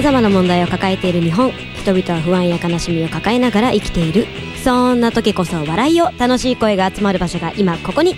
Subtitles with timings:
[0.00, 1.52] まざまな問題を抱えている日本。
[1.82, 4.26] 人々は不安や悲しみを抱えながら生きている。
[4.64, 8.16] そんな時こそ笑いを楽しい声が集まる場所が今ここに。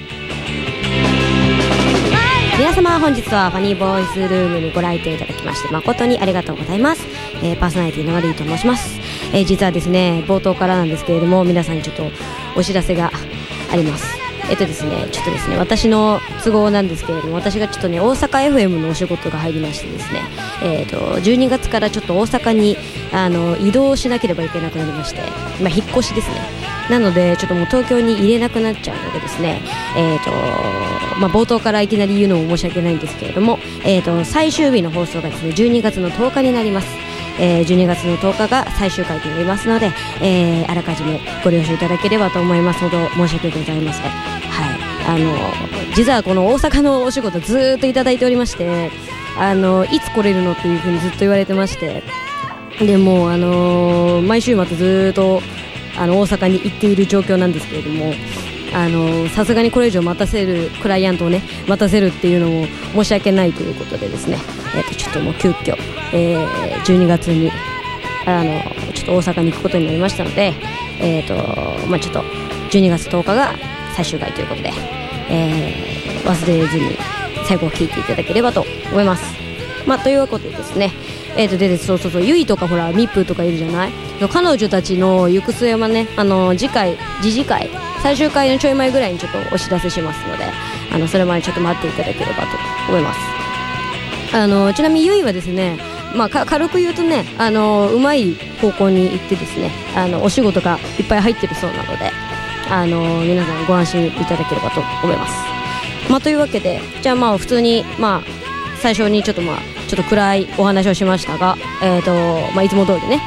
[2.57, 7.05] 皆様本日はファニーボーイズルームにご来店いただきまして誠にありがとうございます、
[7.43, 9.01] えー、パーソナリティのマリーと申します、
[9.33, 12.05] えー、実はですね冒頭からなんですけれども皆さんにちょっと
[12.57, 13.11] お知らせが
[13.73, 14.22] あります。
[14.51, 20.23] えっとですねちょっとですね私の都合なんですけれども私がちょっとね大阪 FM のお仕事が入りましてですね
[20.63, 22.77] えっ、と12月からちょっと大阪に
[23.13, 25.21] あの移動しなければいけなくなりまして
[25.63, 26.41] まあ引っ越しですね。
[26.91, 29.63] なのでちょっともう東京に入れなくなっちゃうのでですね。
[29.97, 30.31] えっ、と
[31.19, 37.13] まあ冒頭からいきなり言うのも申し訳ないんですけれどもえっ、と最終日の放送がですね12月の10日になります。
[37.39, 39.91] えー、12月の10日が最終回となりますので、
[40.21, 44.42] えー、あらかじめご了承いただければと思いますほど申し訳ございません。
[45.07, 45.37] あの
[45.95, 48.91] 実はこの大阪のお仕事ずっといただいておりまして
[49.39, 52.03] あのいつ来れるのっていうふうにずっと言われてまして
[52.79, 55.41] でもあの毎週末ずっと
[55.99, 58.13] あの大阪に行っている状況なんですけれども
[59.35, 62.67] さすがにこれ以上待たせるクライアントをね待たせるっていうのも
[63.05, 64.39] 申し訳ないということでですね、
[64.75, 65.77] えー、とちょっともう急遽、
[66.15, 67.51] えー、12月に
[68.27, 68.63] あの
[68.95, 70.55] ちょっと大阪に行くことになりましたので、
[71.01, 72.21] えーとまあ、ちょっと
[72.71, 73.53] 12月10日が
[73.95, 74.73] 最終回ということで、
[75.31, 76.97] えー、忘れずに
[77.47, 79.25] 最後を聞いていただければと思います。
[79.87, 80.93] まあ、ということでですね、
[81.37, 83.93] えー、とでそうそうそうゆいとかほらミップとかいるじゃない？
[84.31, 87.69] 彼女たちの行く末はねあの次回次次回
[88.03, 90.45] 最終回のちょい前ぐらいにちょっとお知らせしますので
[90.93, 92.43] あのそれまでちょっと待っていただければと
[92.89, 93.19] 思います
[94.37, 95.79] あのちなみにゆいはですね
[96.15, 102.11] まあ、軽く言うとねあのうまい方向に行ってですねあのお仕事がいっぱい入ってるそうなので
[102.73, 105.35] あの皆さんご安心いただければと思います。
[106.11, 108.23] まあ、というわけでじゃあまあ普通に、まあ、
[108.81, 112.13] 最初にちょっとまあちょっと暗いお話をしましたが、えーと
[112.55, 113.21] まあ、いつも通りね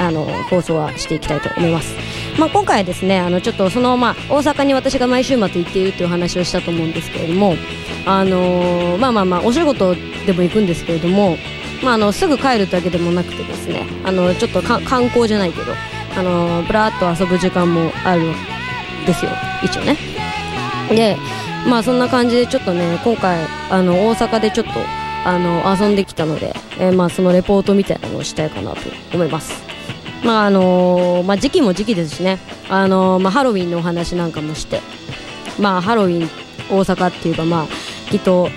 [0.00, 1.94] あの放送はしていきたいと思います。
[2.40, 7.54] まあ、今回はですねあのちょっとその、まあ、大阪に私が毎週末行っているという話をしたと思うんですけれども、
[8.04, 9.94] あのー、まあまあまあお仕事
[10.26, 11.36] でも行くんですけれども、
[11.84, 15.72] まあ、あのすぐ帰るだけでもなくてですねあのちょっと観光じゃないけど、
[16.16, 18.22] あのー、ぶらっと遊ぶ時間もある
[19.06, 19.30] ですよ
[19.62, 19.96] 一応ね。
[20.90, 21.16] で
[21.68, 24.72] まあそんな感じでちょっとね今回あの大阪でちょっと
[25.24, 28.80] あの遊んできたので、えー、まあそのレポートみたいなのをしたいかなと
[29.12, 29.62] 思います。
[30.24, 32.38] まああのー、まあ、時期も時期ですしね、
[32.68, 34.80] あのー、まあ、ハロウィンのお話なんかもして、
[35.60, 36.28] まあ、ハロウィン
[36.70, 38.48] 大阪っていうか、まあ、きっと、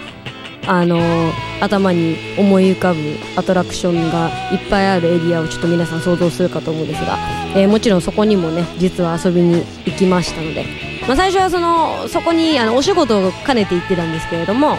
[0.65, 1.31] あのー、
[1.61, 2.99] 頭に思い浮かぶ
[3.35, 7.17] アトラクションがいっぱいあるエリアをちょっと皆さん想像するかと思うんですが、
[7.55, 10.65] えー、もちろんそこにもね実は遊びに行きましたので、
[11.07, 14.77] まあ、最初はそのそこにあのお仕事を兼ねて行ってたんですけれども、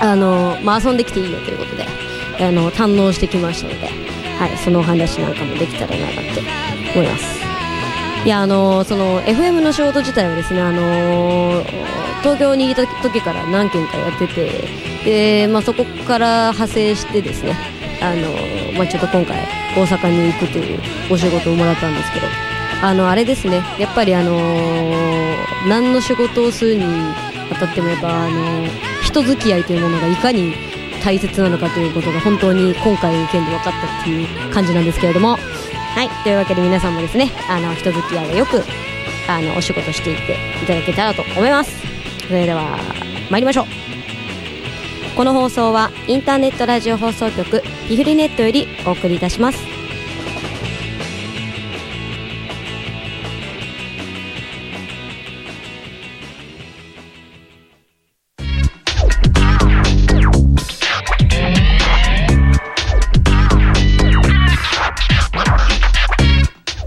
[0.00, 1.86] あのまあ、遊んできていいよということで
[2.40, 4.14] あの堪能してきましたので。
[4.38, 6.42] はい、そのお話なんかもできたらなって
[6.94, 7.44] 思います。
[8.24, 11.62] いやあのその FM の仕事自体はですねあの
[12.22, 14.64] 東京にいた時から何件かやってて
[15.04, 17.54] で、まあ、そこから派生してですね
[18.04, 18.30] あの、
[18.76, 19.38] まあ、ちょっと今回
[19.74, 22.26] 大阪に行くというお仕事をもらったんですけど
[22.82, 23.62] あのあれですね。
[23.78, 24.36] やっぱりあの
[25.68, 26.84] 何の仕事をするに
[27.50, 28.66] あたってもやっぱあの
[29.02, 30.52] 人付き合いというものがいかに
[31.02, 35.38] 大切なのかということが本当に今回の件で分かったっていう感じなんですけれども。
[35.94, 36.10] はい。
[36.24, 38.62] というわけで皆さんもですねあの人付き合いがよく
[39.28, 40.32] あのお仕事していって
[40.62, 41.70] いただけたらと思います。
[42.26, 42.78] それでは
[43.30, 43.93] 参りましょう。
[45.16, 49.58] この放送はインターネットラジオ放送局ピフリネットよりお送りいたします。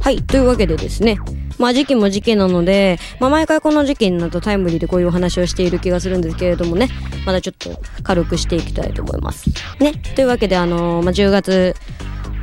[0.02, 1.18] はいというわけでですね
[1.58, 6.90] まあ時期も時期なので、まあ毎回この時期になるとタイムリーでこういうお話をしている気がするんですけれどもね、
[7.26, 9.50] まだちょっと軽くしていきたいと思います。
[9.80, 9.94] ね。
[10.16, 11.76] というわけであのー、まあ10月、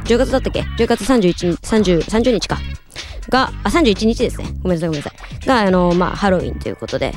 [0.04, 2.58] 10月だったっけ ?10 月31日、30、30日か。
[3.28, 4.46] が、あ、31日ですね。
[4.62, 5.46] ごめんなさいごめんなさい。
[5.46, 7.14] が、あのー、まあハロウィンということで。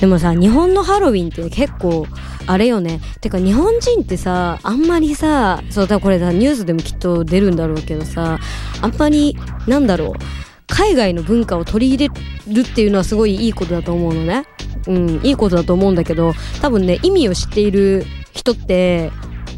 [0.00, 2.06] でもさ、日本のハロウィンって結構、
[2.46, 3.00] あれよね。
[3.20, 8.38] てか日本人ってさ、あんまりさ、そう、多分これさ、ニュースでもきっと出るんだろうけどさ、
[8.80, 9.36] あんまり、
[9.66, 10.43] なんだろう。
[10.66, 12.14] 海外の文化を取り入れ
[12.52, 14.44] るっていうのはすごいいいことだと思うのね。
[14.86, 19.10] うん、いいことだと思うんだけど、多分ね、意味を知っている人って、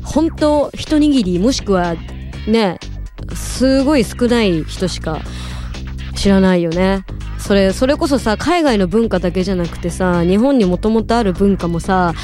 [0.02, 1.94] 本当一握り、もしくは、
[2.46, 2.78] ね、
[3.34, 5.20] すごい少ない人しか
[6.14, 7.04] 知らないよね。
[7.38, 12.14] それ、それこそさ、海外の文化だけじゃなくてさ、日本にもともとある文化もさ、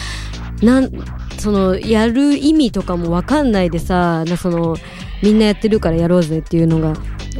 [0.62, 0.90] なん
[1.38, 4.76] そのやる意味とかも分かんないでさなその
[5.22, 6.94] みんなやってるからやろうぜっていうのが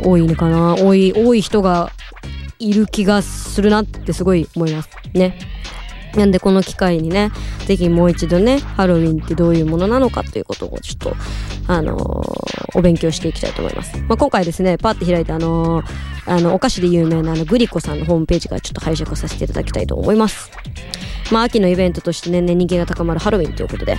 [0.05, 0.75] 多いのかな？
[0.75, 1.91] 多い多い人が
[2.59, 5.37] いる気がするなってすごい思いますね
[6.15, 7.31] なんでこの機会にね、
[7.67, 11.17] ぜひもう一度ね、ハロウィンってどういうものなのかということをちょっと、
[11.67, 13.97] あのー、お勉強していきたいと思います。
[14.03, 15.87] まあ、今回ですね、パッて開いてあのー、
[16.27, 20.51] あの、お菓子で有名なあの、グリコさんのホームページからちょっと拝借させていただきたいと思います。
[21.31, 23.97] まあ、秋のイベントとして年々人気が高まるハロウィンということで、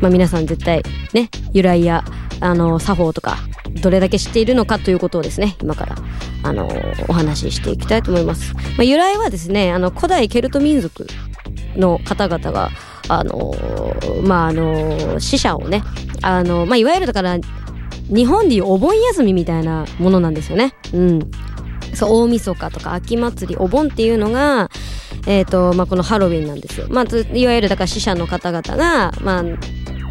[0.00, 0.82] まあ、皆さん絶対
[1.14, 2.04] ね、由来や、
[2.40, 3.38] あの、作法とか、
[3.80, 5.96] どれだけ知っているのかということをですね、今から、
[6.42, 6.68] あの、
[7.08, 8.54] お話ししていきたいと思います。
[8.54, 11.06] まあ、由来はですね、あの、古代ケルト民族
[11.76, 12.70] の方々が、
[13.08, 13.54] あの、
[14.22, 15.82] まあ、あの、死者をね、
[16.22, 17.38] あの、まあ、いわゆるだから、
[18.08, 20.74] 日本でいうお盆休みみたいなものなんですよね。
[20.92, 21.30] うん。
[21.94, 24.70] そう、大晦日とか秋祭り、お盆っていうのが、
[25.26, 26.86] えっ、ー、と、まあ、このハロウィンなんですよ。
[26.90, 29.42] まあ、いわゆるだから死者の方々が、まあ、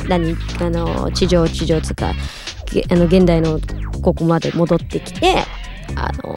[0.08, 2.14] 何、あの、地上、地上つか、
[2.90, 3.60] あの、現代の
[4.02, 5.44] ここまで戻ってきて、
[5.96, 6.36] あの、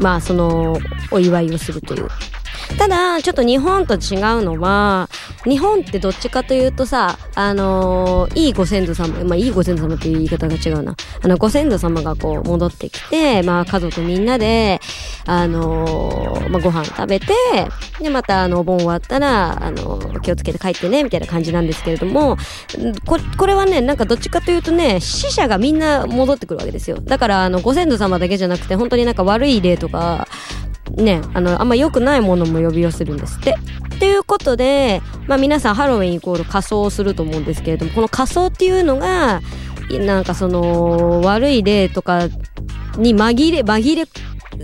[0.00, 0.78] まあ、その、
[1.10, 2.08] お祝いをするという
[2.78, 3.98] ただ、ちょっと日本と違う
[4.42, 5.08] のは、
[5.44, 10.96] 日本ってどっちかというとさ、あのー、いいご先祖様、まあ、いいご先祖様っていう言い方が違うな。
[11.22, 14.80] あの、ご先祖様がこう戻ってきて、まあ、家族みんなで、
[15.26, 17.26] あのー、まあ、ご飯食べて、
[18.00, 22.36] で、また、あの、お盆終わったら、あのー、気をつけて帰ってね、みたいな感じなんですけれども、
[23.06, 26.98] ここれはね、なんかどっちかというとね、死者がみんな戻ってくるわけですよ。
[27.00, 30.26] だから、あの、ご先祖様だけじゃなくて、本当になんか悪い例とか、
[30.96, 33.56] ね、あの、あんま良くないものも呼び寄せるんですって。
[33.94, 39.40] っていうことで、まあ皆さんハロウィンイコール仮装をすると思うんですけれども、この仮装っていうのが、
[39.90, 42.26] なんかその、悪い例とか
[42.96, 44.06] に紛れ、紛れ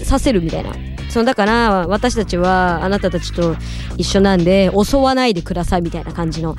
[0.05, 0.73] させるみたいな。
[1.11, 3.57] そのだから私たちはあなたたちと
[3.97, 6.55] 一緒なんで襲わないでくださいみたいな感じの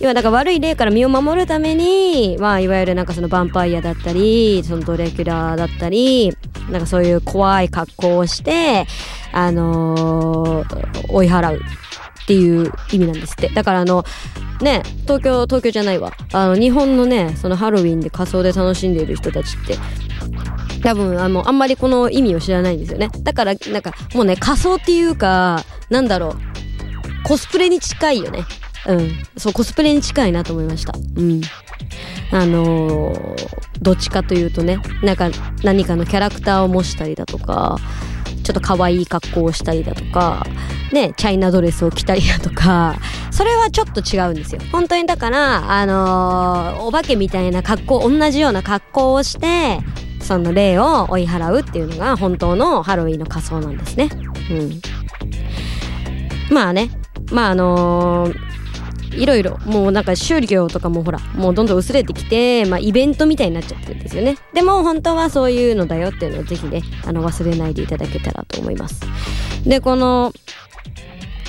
[0.00, 6.36] 要はだから悪い例から身を守るために、まあ、いわゆるなんかそのヴァンパイアだったり、そのドレキュラーだったり、
[6.68, 8.86] なんかそういう怖い格好をして、
[9.32, 11.60] あのー、追い払う
[12.24, 13.48] っていう意味なんですって。
[13.48, 14.04] だからあの、
[14.60, 16.12] ね、東京、東京じゃないわ。
[16.32, 19.78] あの、日本のね、そのハロウィンで仮装で楽しんでいる人たちって、
[20.84, 23.08] 多分、あの、あんまりこの意味を知らないんですよね。
[23.22, 26.36] だから、なんか、もうね、仮装っていうか、なんだろう、
[27.24, 28.44] コスプレに近いよね。
[28.86, 29.12] うん。
[29.38, 30.92] そう、コスプレに近いなと思いました。
[31.16, 31.40] うん。
[32.32, 33.48] あのー、
[33.80, 35.30] どっちかというとね、なんか
[35.62, 37.78] 何かのキャラクターを模したりだとか、
[38.42, 40.44] ちょっと可愛い格好をしたりだとか、
[40.92, 42.96] ね、チャイナドレスを着たりだとか、
[43.30, 44.60] それはちょっと違うんですよ。
[44.70, 49.78] 本当にだから、あのー、お化けみたいな格好、同じような格好をして、
[50.24, 54.08] その霊を追い払うっていうのが本当のハロウィンの仮装なんですね。
[54.50, 54.80] うん。
[56.54, 56.90] まあね、
[57.30, 58.54] まああのー
[59.16, 69.02] いろいろもうなんか宗教とかもほらもうどんどん薄れてきて、まあ、イベントみたいになっちゃってるんですよねでも本当はそういうのだよっていうのをぜひねあの忘れないでいただけたらと思います
[69.64, 70.32] でこの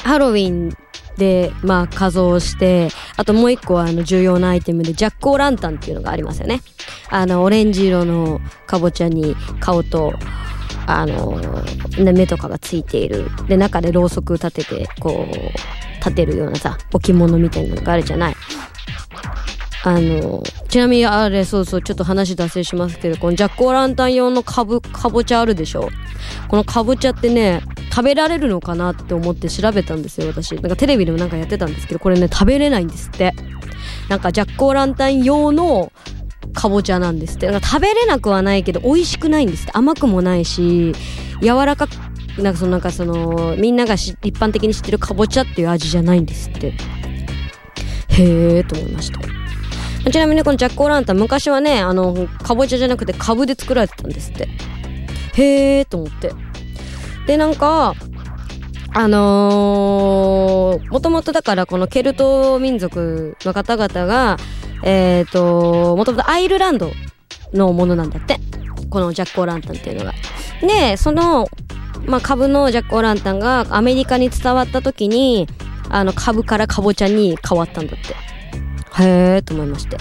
[0.04, 0.78] ハロウィン
[1.18, 6.62] で、まあ、仮装して、あともう一個は、あの、重要なアイテムで、ジャックオーランタンっていうのがありますよね。
[7.10, 10.14] あの、オレンジ色のかぼちゃに顔と、
[10.88, 11.42] あの、
[11.98, 13.30] 目とかがついている。
[13.48, 15.36] で、中でろうそく立てて、こう、
[16.00, 18.36] 立てるようなさ、置物みたいなのがあるじゃない。
[19.88, 25.90] あの、ちなみにあれ、そうそう、ちょっと話脱線しますけど、このジャックオーランタン用のかぶ、かぼちゃあるでしょ？
[26.48, 27.62] このかぼちゃってね、
[27.92, 30.56] 食べられるのかなって思って調べたんですよ、私。
[30.56, 33.32] なんかテレビでもなんかやってたんですけど、これね、食べれないんですって。
[34.10, 35.92] なんかジャックオーランタン用の
[36.54, 37.46] かぼちゃなんですって。
[37.52, 39.72] なんか食べれなくはないけど、美味しくないんですって。
[39.76, 40.94] 甘くもないし、
[41.44, 41.92] 柔らかく
[42.42, 46.74] なんかそのなんかその、みんなが一般的に知ってるかぼちゃっていう味じゃないんですって。
[48.10, 49.45] へえーと思いました。
[50.12, 54.48] ちなみにこのジャックオーランタン昔はね、あの、かぼちゃじゃなくて株で作られてたんですって。
[55.36, 56.32] へえーと思って。
[57.28, 57.96] で、なんか、
[58.94, 64.38] あのー、もともとだからこのケルト民族の方々が、
[64.84, 66.92] えっ、ー、と、もともとアイルランド
[67.54, 68.40] のものなんだって。
[68.90, 70.14] このジャックオーランタンっていうのが。
[70.62, 71.48] で、その
[72.08, 75.48] まあ、株のジャック・オーランタンがアメリカに伝わった時に、
[75.90, 78.35] あの、株からカボチャに変わったんだって。
[79.00, 79.98] へえと思いまして。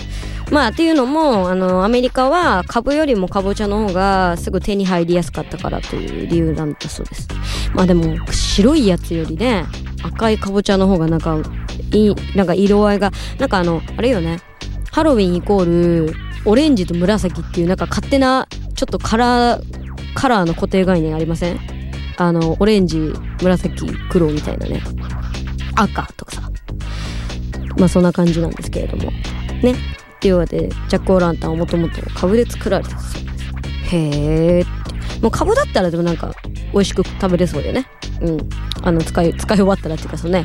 [0.50, 7.28] まあ、っていうのも、あの、アメリカは株よりもカボチャの方がすぐ手に入りやすかったからという理由なんだそうです。
[7.74, 9.64] まあでも、白いやつよりね、
[10.02, 11.38] 赤いカボチャの方がなんか、
[11.92, 14.38] いい、なんか色合いが、なんかあの、あれよね、
[14.92, 15.64] ハロウィンイコー
[16.06, 19.62] ル、オレンジと紫っていうなんか勝手な、ちょっとカラー、
[20.14, 21.58] カラーの固定概念ありません？
[22.18, 24.82] あの、オレンジ、紫、黒みたいなね。
[25.74, 26.50] 赤とかさ。
[27.78, 29.10] まあそんな感じなんですけれども。
[29.62, 29.72] ね。
[29.72, 29.74] っ
[30.20, 33.30] ていうわけでジャック・オー・ランタンはもともと株で作られてたそうで
[33.88, 35.20] すへえって。
[35.20, 36.34] もう株だったらでもなんか
[36.72, 37.86] 美味しく食べれそうだよね。
[38.20, 38.38] うん。
[38.82, 40.44] あの使い使い終わったらっていうかそうね。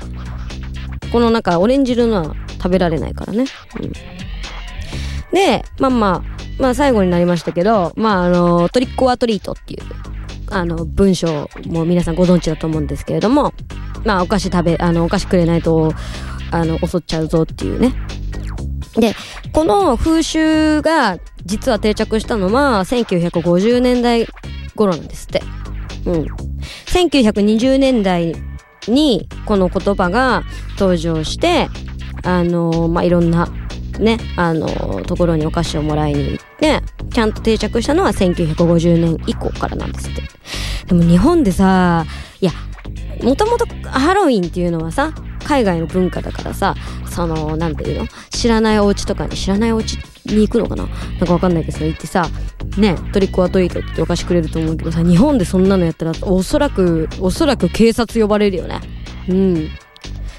[1.11, 3.45] このなんかオレンジ色のは食べられないからね。
[3.81, 3.91] うん。
[5.31, 9.81] でまあまあまあ最後になりましたけどまああのトリック・オア・トリートっていう
[10.51, 13.53] あの文章も皆さんご存知だと思うんですけれども
[14.03, 15.93] まあお菓子食べあのお菓子くれないと
[16.51, 17.93] あの襲っちゃうぞっていうね
[18.95, 19.15] で、
[19.53, 24.27] この風習が実は定着したのは1950年代
[24.75, 25.41] 頃なんですって。
[26.05, 26.27] うん。
[26.87, 28.35] 1920年代
[28.87, 30.43] にこの言葉が
[30.77, 31.69] 登場して、
[32.23, 33.47] あのまあ、いろんな
[33.99, 34.67] ね、あの
[35.03, 36.81] ところにお菓子をもらいに行って、
[37.13, 40.23] ちゃんと定着したのは1950年以降からなんですって。
[40.87, 42.05] でも日本でさ、
[42.39, 42.51] いや、
[43.23, 46.75] もともとハロウィンっていうのはさ、海外の文化だからさ、
[47.09, 48.07] その、なんていうの？
[48.29, 49.93] 知らないお家とかに、知らないお家
[50.25, 50.85] に行くのかな？
[50.85, 52.27] なんかわかんないけど、行ってさ、
[52.77, 58.79] ね、トリックアトリートってお菓子くれると思うけどさ、日本でそんなのやったら、おそらく、おそらく警察呼ばれるよね。
[59.27, 59.69] うん。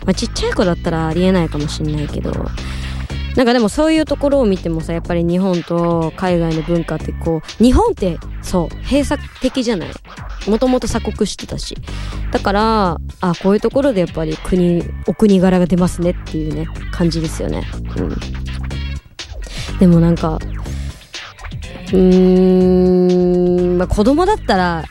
[0.04, 2.32] まあ、ちっちゃい子だったらありえないかもしんないけど、
[3.36, 9.90] なんかでもそういうところを見てもさ、やっぱり日本と海外の文化ってこう、日本ってそう、閉鎖的じゃない？
[10.48, 11.76] もともと鎖国してたし。
[12.32, 17.62] だから、あ、こういうところでやっぱり国、お国柄が出ますねっていうね、感じですよね。
[17.96, 18.16] うん。
[19.78, 20.38] でもなんか、
[21.92, 24.84] うーん、まあ、子供だったら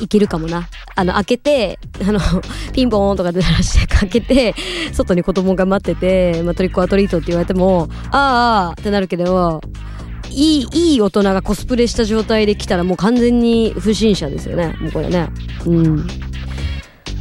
[0.00, 0.68] いけるかもな。
[0.94, 2.20] あの、開けて、あの、
[2.72, 4.54] ピンポーンとかで鳴らして開けて、
[4.92, 9.60] 外に子供が待ってて、まあ、トリックアトリートって言われても、ああってなるけど、
[10.30, 14.76] いい、いい大人がコスプレした状態で来たらもう完全に不審者ですよね。
[14.80, 15.28] もうこれね。
[15.64, 16.06] うん。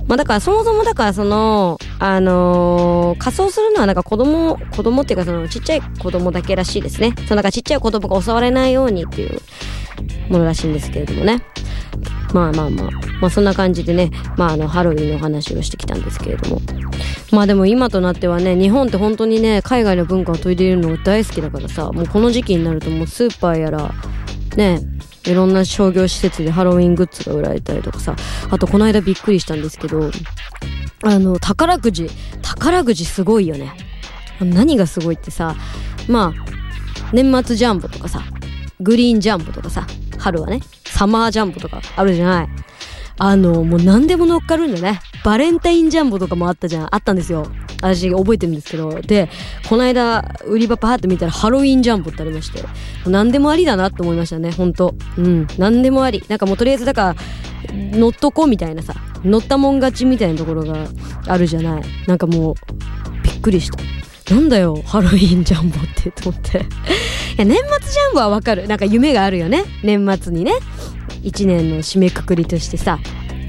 [0.07, 7.13] まあだからそもそもだからその、あのー、仮装するのはなんか子供、子供っていうかそのちっちゃい子供だけらしいですね。
[7.25, 9.39] そのなんかちっちゃい子供が襲われないようにっていう
[10.29, 11.41] ものらしいんですけれどもね。
[12.35, 12.89] まあまあまあ、
[13.21, 16.61] まあそんな感じでね、まああのハロウィンの話をしてきたんですけれども。
[17.31, 23.89] まあでも今となってはね、日本って本当にね、海外の文化を取り入れるのが大好きだからさ、もうこの時期になるともうスーパーやら、
[24.57, 24.81] ね、
[25.23, 28.17] いろんな商業施設でハロウィングッズが売られたりとかさ、
[28.51, 30.11] あとこの間びっくりしたんですけど、
[31.03, 32.09] あの、宝くじ、
[32.41, 33.71] 宝くじすごいよね。
[34.41, 35.55] 何がすごいってさ、
[36.09, 38.21] まあ、年末ジャンボとかさ、
[38.81, 39.87] グリーンジャンボとかさ、
[40.17, 40.59] 春はね、
[40.95, 42.47] サマージャンボとかあるじゃない。
[43.17, 45.01] あの、もう何でも乗っかるんだね。
[45.25, 46.87] バレンタインジャンボとかもあったじゃん。
[46.95, 47.47] あったんですよ。
[47.81, 49.01] 私覚えてるんですけど。
[49.01, 49.29] で、
[49.67, 52.63] この間、売り場パーって見たらハロウィンジャンボってありまして。
[53.05, 54.95] 何でもありだなって思いましたね、ほんと。
[55.17, 55.47] うん。
[55.57, 56.23] 何でもあり。
[56.29, 57.15] なんかもうとりあえず、だから、
[57.73, 58.93] 乗っとこうみたいなさ、
[59.25, 60.87] 乗ったもん勝ちみたいなところが
[61.27, 61.83] あるじゃない。
[62.07, 62.55] なんかもう、
[63.23, 63.77] びっくりした。
[64.33, 66.57] なんだよ、ハロウィンジャンボってと思って。
[66.57, 66.61] い
[67.37, 68.67] や、年末ジャンボはわかる。
[68.67, 69.65] なんか夢があるよね。
[69.83, 70.53] 年末にね。
[71.25, 72.99] 一年の締めくくりとしてさ。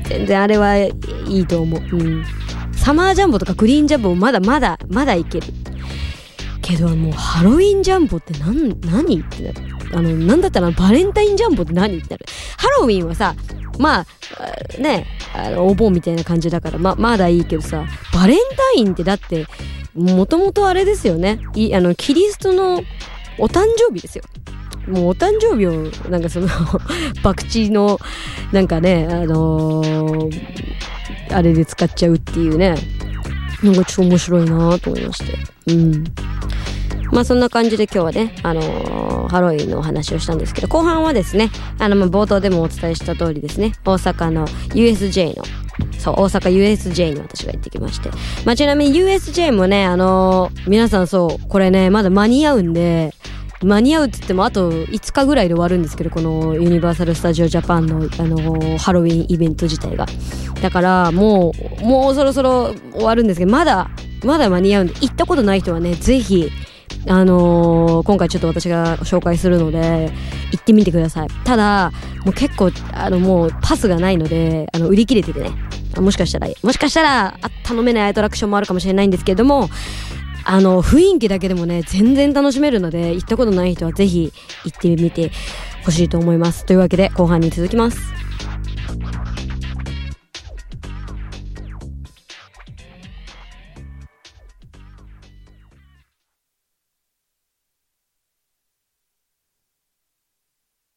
[0.08, 0.92] 全然あれはい
[1.28, 1.80] いと思う。
[1.80, 2.24] うん。
[2.72, 5.46] サマージャンボとかグリーンジャンボもまだまだ、まだいける。
[6.62, 9.76] けどもうハロウィンジャンボって何、何ってなる。
[9.92, 12.26] あの、なんだったらバレンタインジャンボって何ってなる。
[12.56, 13.34] ハロウィンはさ、
[13.78, 14.06] まあ、
[14.80, 18.38] ね、あの、お盆みたいな感じだから、ま、まだいいけどさ、バレン
[18.74, 19.46] タインってだって、
[19.94, 21.40] もともとあれですよね。
[21.54, 22.82] い、あの、キリストの
[23.38, 24.24] お誕生日ですよ。
[24.88, 26.48] もうお誕生日を、なんかその
[27.22, 27.98] 博打の、
[28.52, 30.42] なんかね、あのー、
[31.30, 32.76] あれで使っちゃうっていうね、
[33.62, 35.38] なんかちょっと面白いなと思いまして。
[35.72, 36.04] うん。
[37.12, 45.44] まあそんな感じで今日はね、あのー、ハロウィンのお話をしたんですけど、後半はですね、あの、ま冒頭でもお伝えした通りですね、大阪の USJ の
[45.98, 48.10] そう、大阪 USJ に私が行ってきまして。
[48.44, 53.14] まあ、ちなみに USJ もね、あのー、皆さんそう、これね、まだ間に合うんで、
[53.62, 60.06] 間に合うって言ってもあと5日ぐらいで終わるんですけど、このユニバーサル・スタジオ・ジャパンの、あの、ハロウィンイベント自体が。
[60.60, 63.90] だから、もう、もうそろそろ終わるんですけど、まだ、
[64.24, 66.50] まだ間に合うんで、行ったことない人はね、ぜひ、
[67.08, 70.10] あのー、今回ちょっと私が紹介するので、
[70.52, 71.28] 行ってみてください。
[71.44, 71.92] ただ、
[72.24, 75.50] もう結構、あの、もうパスがないので、あの、売り切れててね。
[75.96, 79.70] もしかしたら、もしかしたら、頼めないアトラクションもあるかもしれないんですけれども、
[80.48, 84.32] あの、雰囲気だけでもね、全然楽しめるので、行ったことない人はぜひ
[84.64, 85.32] 行ってみて
[85.84, 86.64] ほしいと思います。
[86.64, 88.25] というわけで、後半に続きます。